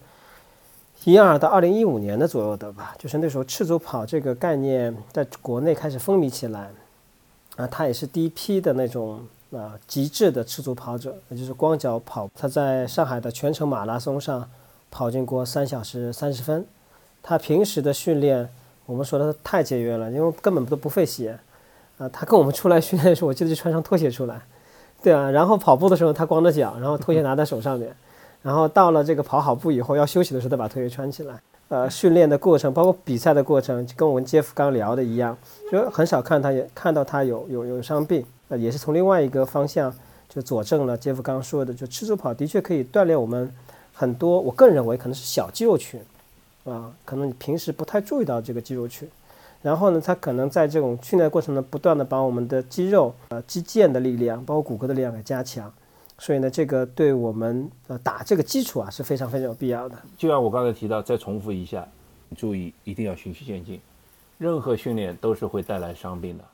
[1.04, 6.70] 一二到二零一五年的左右的吧，就是那时候赤足跑这个概念在国内开始风靡起来，
[7.56, 9.20] 啊，他也是第一批的那种
[9.52, 12.30] 啊极致的赤足跑者，也就是光脚跑。
[12.34, 14.48] 他在上海的全程马拉松上
[14.90, 16.64] 跑进过三小时三十分。
[17.22, 18.48] 他平时的训练，
[18.86, 21.38] 我们说的太节约了，因为根本都不费鞋。
[21.98, 24.40] 啊，他跟我们出来训练的时候，我记得就穿上拖鞋出来，
[25.02, 27.94] 对啊，然后跑步的时候他光着脚，然后拖鞋 拿在手上面。
[28.42, 31.40] 然后到了这个跑好步以后要休息的时候，再把拖鞋穿起来。
[31.68, 35.34] 呃，训练的过程，包括比赛的过程，就跟我们杰夫刚聊的一样，
[35.70, 38.22] 就很少看他也看到他有有有伤病。
[38.48, 39.90] 呃，也是从另外一个方向
[40.28, 43.50] 就佐证了杰夫刚说的，就吃足跑的确可以锻炼我们
[43.94, 44.38] 很多。
[44.38, 45.98] 我个人认为可能是小肌肉群，
[46.64, 49.08] 啊，可能你平时不太注意到这个肌肉群。
[49.62, 55.72] 然后呢，他可能在这种训练过程中，不断的把我们的肌肉、呃肌腱的力量，包括骨骼的力量给加强。
[56.22, 59.98] 所以呢，这个对我们呃打这个基础啊是非常非常有必要的。
[60.16, 61.84] 就像我刚才提到，再重复一下，
[62.36, 63.80] 注意一定要循序渐进。
[64.38, 66.44] 任何训练都是会带来伤病的。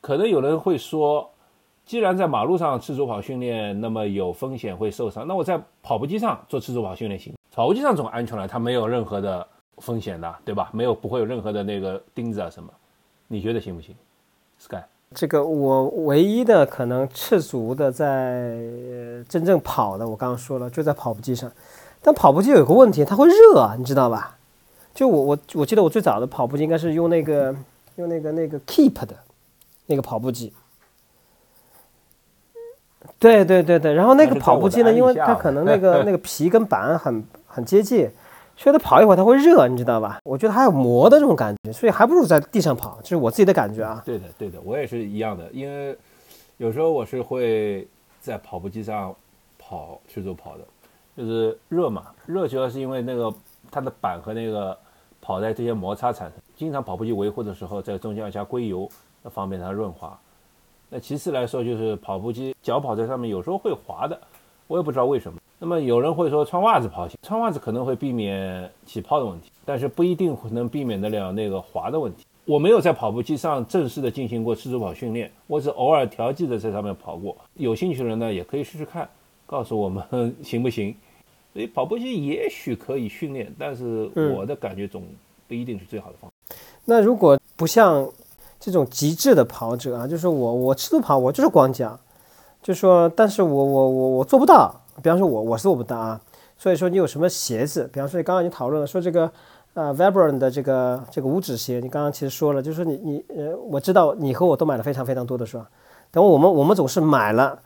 [0.00, 1.28] 可能有人会说，
[1.84, 7.34] 既然在马路上赤足跑训练，那么有风险会受伤，那我在跑步机上做赤足跑训练行？
[7.50, 9.44] 跑步机上总安全了，它没有任何的
[9.78, 10.70] 风险的，对吧？
[10.72, 12.72] 没有不会有任何的那个钉子啊什么？
[13.26, 13.92] 你觉得行不行
[14.56, 14.84] ？Sky？
[15.12, 18.56] 这个我唯一的可能赤足的在
[19.28, 21.50] 真正跑的，我刚刚说了，就在跑步机上。
[22.00, 24.36] 但跑步机有个问题，它会热，你知道吧？
[24.94, 27.54] 就我我我记得我最早的跑步机应该是用那个
[27.96, 29.16] 用那个那个 Keep 的
[29.86, 30.52] 那个跑步机。
[33.18, 38.10] 对对对对，然后那个跑步机呢，因为它可能那个那个皮跟板很很接近。
[38.56, 40.18] 所以它跑一会儿它会热，你知道吧？
[40.24, 44.02] 我觉得还有磨的这种感觉，所以还不如在地上跑，这是我自己的感觉啊。
[44.04, 45.50] 对的，对的，我也是一样的。
[45.52, 45.96] 因为
[46.56, 47.86] 有时候我是会
[48.20, 49.14] 在跑步机上
[49.58, 50.64] 跑去做跑的，
[51.16, 53.32] 就是热嘛，热主要是因为那个
[53.70, 54.76] 它的板和那个
[55.20, 56.38] 跑在这些摩擦产生。
[56.56, 58.88] 经常跑步机维护的时候，在中间要加硅油，
[59.22, 60.16] 那方便它润滑。
[60.88, 64.16] 那其次来说，就是跑步机脚跑在上面有时候会滑的，
[64.68, 65.40] 我也不知道为什么。
[65.58, 72.24] 那么有人会说穿袜子跑鞋，穿袜子可能会避免起泡的问题，但是不一定能避免得了那个滑的问题。
[72.44, 77.34] 我没有在跑步机上正式的进行过赤足跑训练，我只偶尔调剂的在上面跑过。
[77.54, 79.08] 有兴趣的人呢，也可以试试看，
[79.46, 80.94] 告诉我们行不行。
[81.54, 85.04] 所以跑步机也许可以训练，但是我的感觉总
[85.46, 86.56] 不一定是最好的方法。
[86.84, 88.06] 那如果不像
[88.58, 91.98] 这种极致的跑者啊，就是我我赤足跑我就是光脚。
[92.60, 96.20] 就说，但是我我我我做不到，比方说我我是做不到啊。
[96.56, 99.30] 所以说你有什么鞋子，比方说你刚刚已经讨论了，说这个
[99.74, 105.68] 呃 Vibram 的这个这个五指鞋，你刚刚其实说了，就是说你你呃，我知道你和我都买了非常非常多的是吧，
[106.12, 107.58] 等我们我们总是买了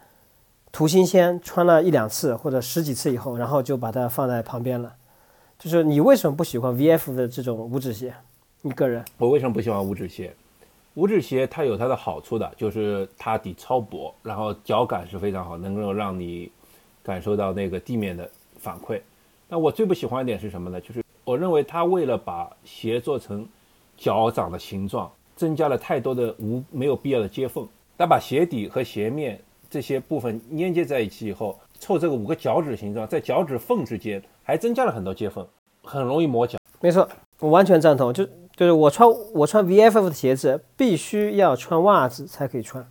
[0.73, 4.95] 图新鲜，穿了一两次或者十几次以后，然后就把它放在旁边了。
[5.59, 8.15] 就是你为什么不喜欢 VF 的这种五指鞋？
[8.63, 9.05] 你个人？
[9.19, 10.35] 我为什么不喜欢五指鞋？
[10.95, 16.51] 五指鞋它有它的好处的，就是它底超薄，然后脚感是非常好，能够让你
[17.09, 19.01] 感受到那个地面的反馈。
[19.49, 20.79] 那我最不喜欢一点是什么呢？
[20.79, 23.49] 就是我认为他为了把鞋做成
[23.97, 27.67] 脚掌的形状，增加了太多的无没有必要的接缝。
[27.97, 29.41] 他把鞋底和鞋面
[29.71, 35.47] 这些部分粘接在一起以后，凑这个五个脚趾形状，在脚趾缝之间还增加了很多接缝，
[35.83, 36.59] 很容易磨脚。
[36.83, 37.09] 没错，
[37.41, 38.13] 我完全赞同。
[38.13, 42.87] 就就是我穿我穿 VFF 的鞋子，必须要穿袜子才可以穿，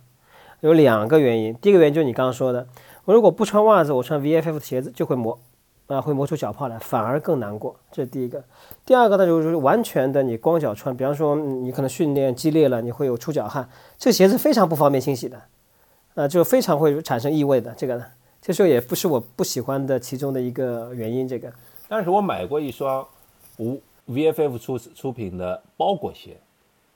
[0.60, 1.54] 有两个原因。
[1.54, 2.66] 第一个原因就是你刚刚说的，
[3.08, 5.38] 我如果不穿袜子，我穿 VFF 的鞋子就会磨，
[5.86, 7.74] 啊，会磨出脚泡来，反而更难过。
[7.90, 8.44] 这是第一个。
[8.84, 13.66] 第二个呢，就是完全的你光脚穿，比方说你可能训练激烈了，你会有出脚汗，
[13.96, 15.42] 这鞋子非常不方便清洗的，
[16.16, 17.72] 啊，就非常会产生异味的。
[17.78, 18.04] 这个呢，
[18.42, 21.26] 这时候也不是我不喜欢的其中的一个原因。
[21.26, 21.50] 这个，
[21.88, 23.02] 但是我买过一双
[23.56, 23.80] 无。
[24.06, 26.38] VFF 出出品的包裹鞋，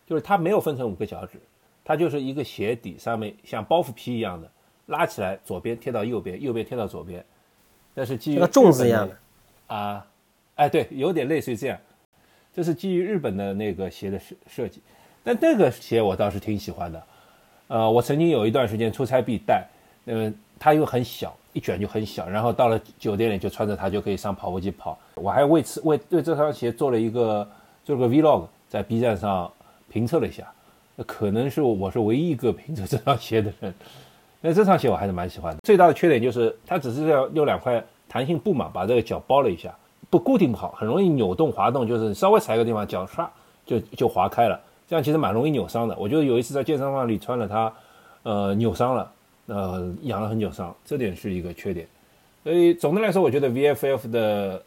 [0.06, 1.38] 就是它没有分成五个脚趾，
[1.82, 4.50] 它就是一个鞋底上面像包袱皮一样的，
[4.86, 7.24] 拉起来左边贴到右边，右边贴到左边，
[7.94, 9.16] 那是基于粽子一样的
[9.74, 10.06] 啊，
[10.56, 11.78] 哎对，有点类似于这样，
[12.54, 14.80] 这是基于日本的那个鞋的设设计，
[15.22, 17.02] 但那个鞋我倒是挺喜欢的，
[17.68, 19.66] 呃，我曾经有一段时间出差必带，
[20.06, 21.36] 呃，它又很小。
[21.54, 24.98] 一卷就很小，然后到了酒店里就穿着它就可以上跑步机跑。
[25.16, 27.46] 我还为此为对这双鞋做了一个
[27.84, 29.52] 做了个 vlog，在 B 站上
[29.90, 30.50] 评测了一下。
[31.06, 33.74] 可能是我是唯一一个评测这双鞋的人。
[34.42, 35.60] 那这双鞋我还是蛮喜欢的。
[35.62, 39.74] 最大的缺点就是它只是要用两块弹性布嘛，把这个脚包了一下，
[40.10, 43.26] 不固定不好，很容易扭动滑动，就是稍微踩个地方脚唰
[43.64, 45.96] 就就滑开了，这样其实蛮容易扭伤的。
[45.96, 47.72] 我觉得有一次在健身房里穿了它，
[48.24, 49.10] 呃，扭伤了。
[49.46, 51.84] 呃，养了很久伤，这点是一个缺点。
[52.44, 54.62] 所以总的来说，我觉得 VFF 的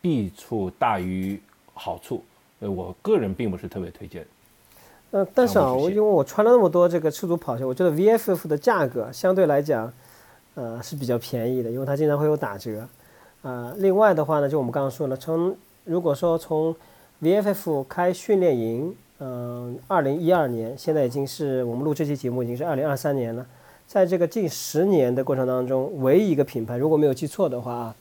[0.00, 1.38] 弊处大于
[1.74, 2.24] 好处，
[2.60, 4.24] 呃，我个人并不是特别推荐。
[5.12, 9.92] 呃，但是啊，我因为我穿了那么多这个赤足跑鞋，我觉得 VFF 的价格相对来讲，
[10.54, 12.88] 呃，是比较便宜的，因为它经常会有打折。
[13.42, 16.74] 啊，另外的话呢，就我们刚刚说了，从如果说从
[17.22, 23.46] VFF 开训练营，嗯，二零一二年，现在已经是我们录这期节目已经是二零二三年了。
[23.86, 27.94] 在这个近十年的过程当中，唯一一个品牌，如果没有记错的话，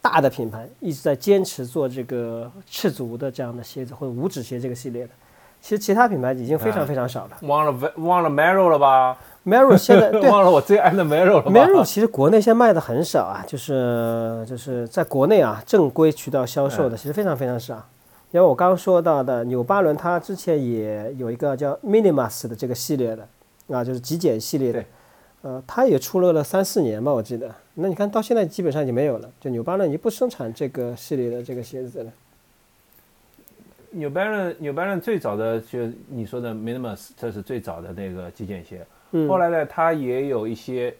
[0.00, 5.10] 大的品牌一直在坚持做这个赤足的这样的鞋子或者五指鞋这个系列的。
[5.66, 7.30] 其实其他品牌已经非常非常少了。
[7.40, 11.50] 忘了忘了 Merrell 了吧？Merrell 现在 忘了我最爱的 Merrell 了。
[11.50, 17.84] Merrell 其实国内现在卖的很少啊，就是就是在国内啊正规渠道销售的其实非常非常少。
[18.30, 23.26] 因为我刚刚说到的纽巴伦，它之前也有一个叫 Minimus 的这个系列的
[23.76, 24.84] 啊，就是极简系列的。
[25.42, 27.50] 呃，它也出了了三四年吧，我记得。
[27.74, 32.10] 那你看到现在基本上已经没有了，就纽巴伦已经不生产这个系列的这个鞋子了。
[33.96, 38.86] 纽巴伦，纽巴伦最早的就你说的 Minimus，这是最早的那个极简鞋。
[39.12, 39.28] 嗯。
[39.28, 40.94] 后来呢，它也有一些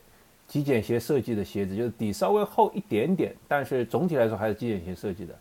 [0.47, 5.35] 极简鞋设计的鞋子，就是底稍微厚一点点，但是总体来说还是极简鞋设计的。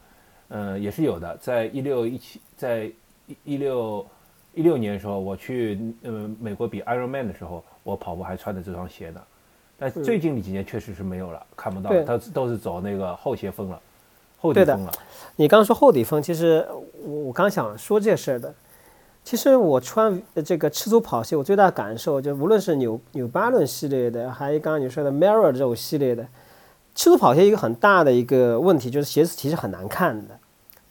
[0.49, 1.35] 嗯，也是有的。
[1.37, 2.91] 在一六一七，在
[3.27, 4.05] 一一六
[4.53, 7.63] 一六年的时候，我去呃美国比 Ironman 的时候。
[7.85, 9.21] 我跑步还穿着这双鞋呢，
[9.77, 13.79] 但最近几年确实是没有了，看不到，它都是走那个厚鞋风了，
[14.45, 14.91] 厚底风了。
[15.37, 16.65] 你刚刚说厚底风，其实
[17.03, 18.53] 我我刚想说这事儿的。
[19.23, 26.27] 其实我穿这个赤足跑鞋，我最大的感受就无论是纽纽巴伦系列的，还有刚刚你说的 Mirror 这种系列的，
[26.93, 30.37] 赤足跑鞋一个很大的一个问题就是鞋子其实很难看的，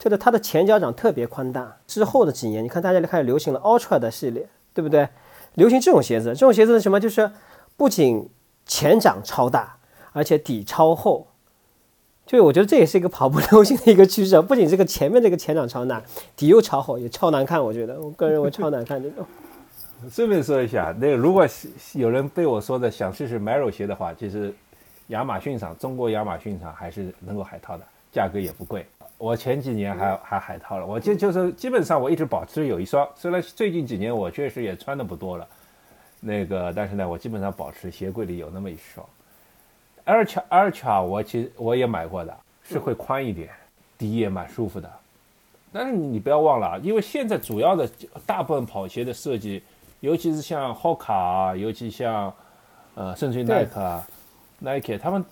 [0.00, 1.76] 就是它的前脚掌特别宽大。
[1.86, 5.08] 之后的几年，你看大家就开始流行了 Ultra 的系列，对不对？
[5.54, 6.98] 流行这种鞋子，这种鞋子是什么？
[6.98, 7.30] 就是
[7.76, 8.28] 不仅
[8.66, 9.76] 前掌超大，
[10.12, 11.28] 而且底超厚。
[12.26, 16.02] 就我觉得这也是一个跑步流行的一个趋势，不仅这个前面这个前掌超大，
[16.34, 17.62] 底又超厚，也超难看。
[17.62, 19.24] 我觉得，我个人认为超难看这种。
[20.10, 21.46] 顺便说一下，那个如果
[21.92, 24.52] 有人被我说的想试试 Mero 鞋的话，其实
[25.08, 28.86] 亚马逊上，中国亚马逊上还是能够海淘的，价格也不贵。
[29.18, 35.46] 我前几年还还海淘了，我就就是基本上我一直保持有一双，虽然最近几年我确实也穿的不多了，
[36.20, 39.06] 那个但是呢，我基本上保持鞋柜里有那么一双。
[40.06, 43.48] Ultra Ultra 我其实我也买过的，是会宽一点，
[43.96, 44.90] 底也蛮舒服的。
[45.72, 47.88] 但是你不要忘了啊，因为现在主要的
[48.24, 49.62] 大部分跑鞋的设计，
[50.00, 52.32] 尤其是像 Hoka 啊，尤其像
[52.94, 54.06] 呃，甚至于耐克啊
[54.60, 55.24] ，Nike 他们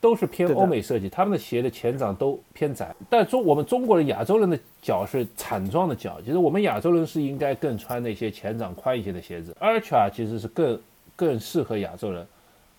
[0.00, 2.94] 都是偏欧美设计，他们的鞋的前掌都偏窄。
[3.10, 9.56] 但中我们中国的亚洲人的脚是铲状的脚，其实我们亚洲人是应该更穿那些前掌宽一些的鞋子。
[9.60, 10.80] Ultra 其实是更
[11.16, 12.24] 更适合亚洲人。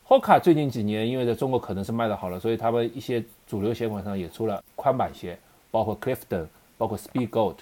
[0.09, 5.37] Hoka 最近几年因为在中国可能是卖的好了，所以他们一些主流鞋款上也出了宽板鞋，
[5.69, 6.47] 包括 Clifton，
[6.79, 7.57] 包括 Speed Goat，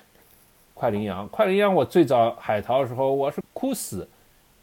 [0.74, 1.28] 快羚羊。
[1.28, 4.08] 快羚羊我最早海淘的时候我是哭死，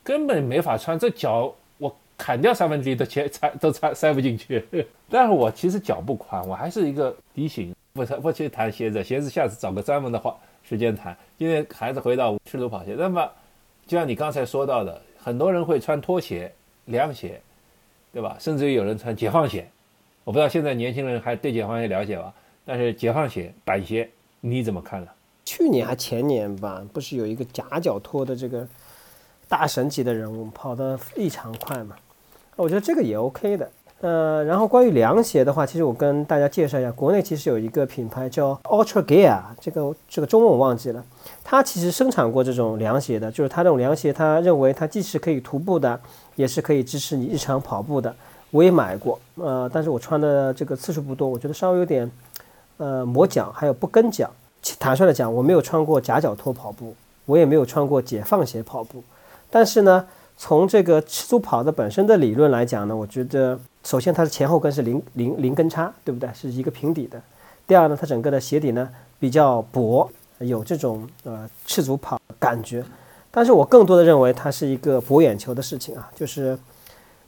[0.02, 4.64] 根本没法穿，这脚我砍掉三分之一的鞋才都塞塞不进去。
[5.10, 7.74] 但是我其实脚不宽，我还是一个低型。
[7.92, 11.14] 不不去谈鞋子，鞋子下次找个专门的话时间谈。
[11.36, 12.96] 今天还是回到赤足跑鞋。
[12.98, 13.30] 那么
[13.86, 16.50] 就像你刚才说到的，很多人会穿拖鞋、
[16.86, 17.38] 凉鞋。
[18.14, 18.36] 对吧？
[18.38, 19.68] 甚至于有人穿解放鞋，
[20.22, 22.32] 我不知道现在年轻人还对解放鞋了解吧？
[22.64, 24.08] 但是解放鞋、板鞋
[24.40, 25.10] 你怎么看呢？
[25.44, 28.66] 去年还前年吧，不是有一个夹脚拖的这个
[29.48, 31.96] 大神级的人物跑得异常快嘛？
[32.54, 33.68] 我觉得这个也 OK 的。
[34.00, 41.02] 呃，然后关于凉鞋的话，其实我跟大家介绍一下，国内其实有一个品牌叫 Ultra Gear，这个这个中文我忘记了。
[41.42, 45.98] 它其实生产过这种凉鞋的，就是它这种凉鞋，它认为它既是可以徒步的。
[46.36, 48.12] 也是可以支持你日常跑步的，
[48.50, 52.10] 我也买过，呃，但是我穿的这个次数不多，我觉得稍微有点，
[52.76, 54.28] 呃，磨脚，还有不跟脚。
[54.80, 56.92] 坦率的讲，我没有穿过夹脚拖跑步，
[57.24, 59.00] 我也没有穿过解放鞋跑步。
[59.48, 60.04] 但是呢，
[60.36, 66.28] 从这个赤足跑的本身的理论来讲呢，我觉得首先它的前后跟是零零零跟差，对不对？
[66.32, 67.20] 是一个平底的。
[67.66, 68.88] 第二呢，它整个的鞋底呢
[69.20, 72.82] 比较薄，有这种呃赤足跑感觉。
[73.30, 76.58] 但是我更多的认为它是一个博眼球的事情啊，就是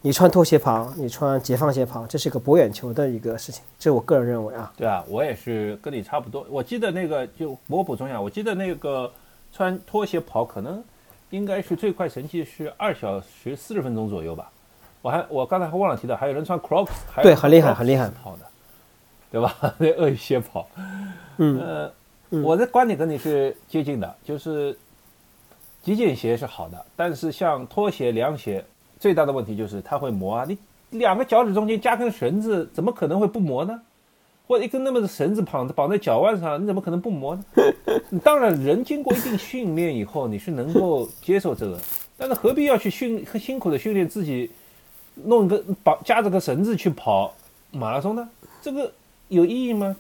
[0.02, 4.72] 你穿拖鞋跑，你穿解放鞋跑，这是一个博眼球的一个事情，这是我个人认为啊。
[4.76, 6.46] 对啊，我也是跟你差不多。
[6.48, 9.10] 我记得那个就我补充一下，我记得那个
[9.52, 10.82] 穿拖鞋跑可能
[11.30, 14.50] 应该是最快成绩是二小时四十分钟左右吧。
[15.02, 16.90] 我还我刚才还忘了提到，还有人穿 Crocs，
[17.22, 18.46] 对，很厉害，很厉害跑的，
[19.30, 19.54] 对吧？
[19.78, 20.68] 那鳄鱼鞋跑，
[21.38, 21.60] 嗯
[22.30, 24.76] 呃，我的观点跟你是接近的，就是。
[25.82, 28.64] 极简鞋是好的，但是像拖鞋、凉鞋，
[28.98, 30.44] 最大的问题就是它会磨啊！
[30.48, 30.58] 你
[30.98, 33.80] 两个脚趾中间加根绳子，怎么可能会不磨呢？
[34.48, 37.44] 或者一根那么的绳子绑绑在脚腕上，你怎么可能不磨呢？
[38.24, 41.78] 当然，人经过一定训练以后，你是能够接受这个，
[42.16, 44.50] 但是何必要去训很辛苦的训练自己，
[45.24, 47.34] 弄个绑夹着个绳子去跑
[47.72, 48.28] 马拉松呢？
[48.62, 48.92] 这个
[49.28, 49.96] 有意义吗？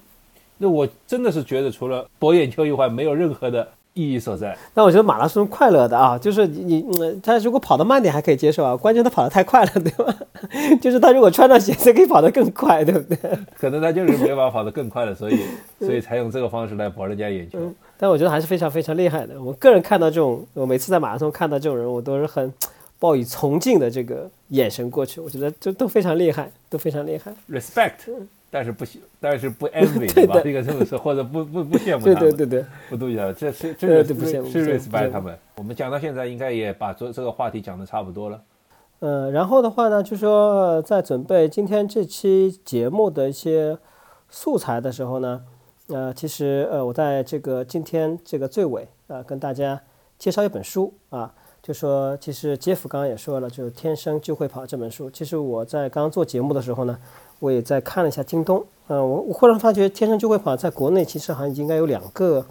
[0.58, 3.68] 那我真的是觉得除了博眼球以外，没有任何的。
[3.98, 4.54] 意义所在。
[4.74, 6.84] 那我觉得马拉松快乐的啊，就是你，
[7.22, 10.14] 他如果跑得慢点还可以接受啊，关键他跑得太快了，对吧？
[10.82, 13.18] 就是他如果穿上鞋子可以跑得更快，对不对？
[13.58, 15.40] 可能他就是没办法跑得更快了，所以
[15.80, 17.58] 所以才用这个方式来博人家眼球。
[17.96, 19.40] 但我觉得还是非常非常厉害的。
[19.40, 22.52] 我个人看到这种，我每次在马拉松看到这种人，我都是很
[22.98, 25.20] 抱以崇敬的这个眼神过去。
[25.20, 27.34] 我觉得这都非常厉害，都非常厉害。
[27.50, 28.26] Respect。
[28.48, 30.40] 但是不喜，但是不 envy 对吧？
[30.42, 35.36] 这个这么说，或者不不不羡慕他们，对对对对，不妒忌他这是这个是 respect 他们。
[35.56, 38.40] 我们讲到现在，应该也把这这个话题讲的差不多了。
[39.00, 43.76] 呃，然后的话呢，就说在准备今天这期节目的一些
[44.30, 45.42] 素材的时候呢，
[45.88, 49.82] 呃，其实呃，我在这个今天这个最尾啊，跟大家
[50.18, 51.34] 介绍一本书啊，
[51.66, 55.10] 就说其实杰夫刚刚也说了，就是天生就会跑这本书。
[55.10, 56.96] 其实我在刚做节目的时候呢。
[57.38, 62.42] 我也在看了一下京东，嗯，我我忽然发觉《天生就会跑》在国内其实好像应该有两个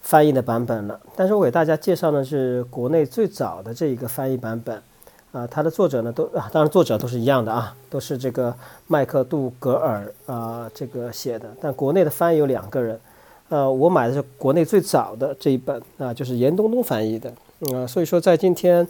[0.00, 0.98] 翻译的版本了。
[1.14, 4.82] 但是我给大家介绍的是国内最早的这一个翻译版本，
[5.30, 8.52] 啊，它的作者呢都啊，当然作者都是一样的啊，都是这个
[8.88, 11.48] 麦克杜格尔啊这个写的。
[11.60, 13.00] 但国内的翻译有两个人，
[13.48, 17.32] 呃，我买的是国内最早的这一本啊，就是严冬冬翻译的，
[17.74, 18.86] 啊，所以说在今天。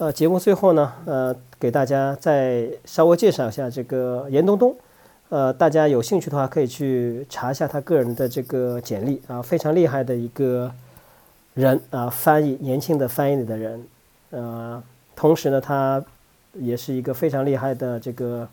[0.00, 4.72] 呃，节目最后呢，呃，给大家再稍微介绍一下这个严冬冬，
[5.28, 10.72] 呃，大家有兴趣的话可以去查一下他个人的这个简历啊，非常厉害的一个
[11.54, 13.84] 人啊，翻译年轻的翻译的人，
[14.30, 14.80] 呃，
[15.16, 16.00] 同时呢，他
[16.52, 18.48] 也是一个非常厉害的这个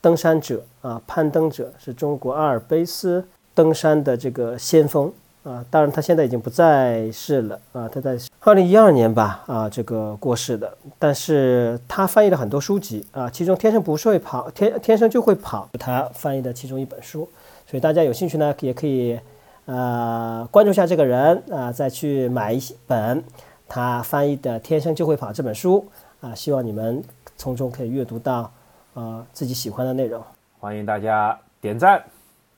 [0.00, 3.22] 登山者啊，攀登者，是中国阿尔卑斯
[3.54, 5.12] 登山的这个先锋。
[5.44, 17.28] 啊，当然他现在已经不在世了啊，他在二零一二年吧啊这个过世的，但是他翻译了很多书籍啊，其中《天生不会跑》天天生就会跑，他翻译的其中一本书，
[17.66, 19.18] 所以大家有兴趣呢，也可以
[19.66, 23.22] 呃关注一下这个人啊，再去买一本
[23.68, 25.84] 他翻译的《天生就会跑》这本书
[26.20, 27.02] 啊，希望你们
[27.36, 28.50] 从中可以阅读到
[28.94, 30.22] 呃自己喜欢的内容，
[30.60, 32.02] 欢迎大家点赞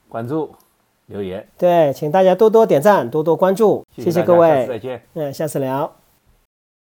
[0.08, 0.54] 关注。
[1.10, 1.46] 留言。
[1.58, 5.99] 对，请大家多多点赞，多多关注，谢谢各位，再见，嗯，下次聊。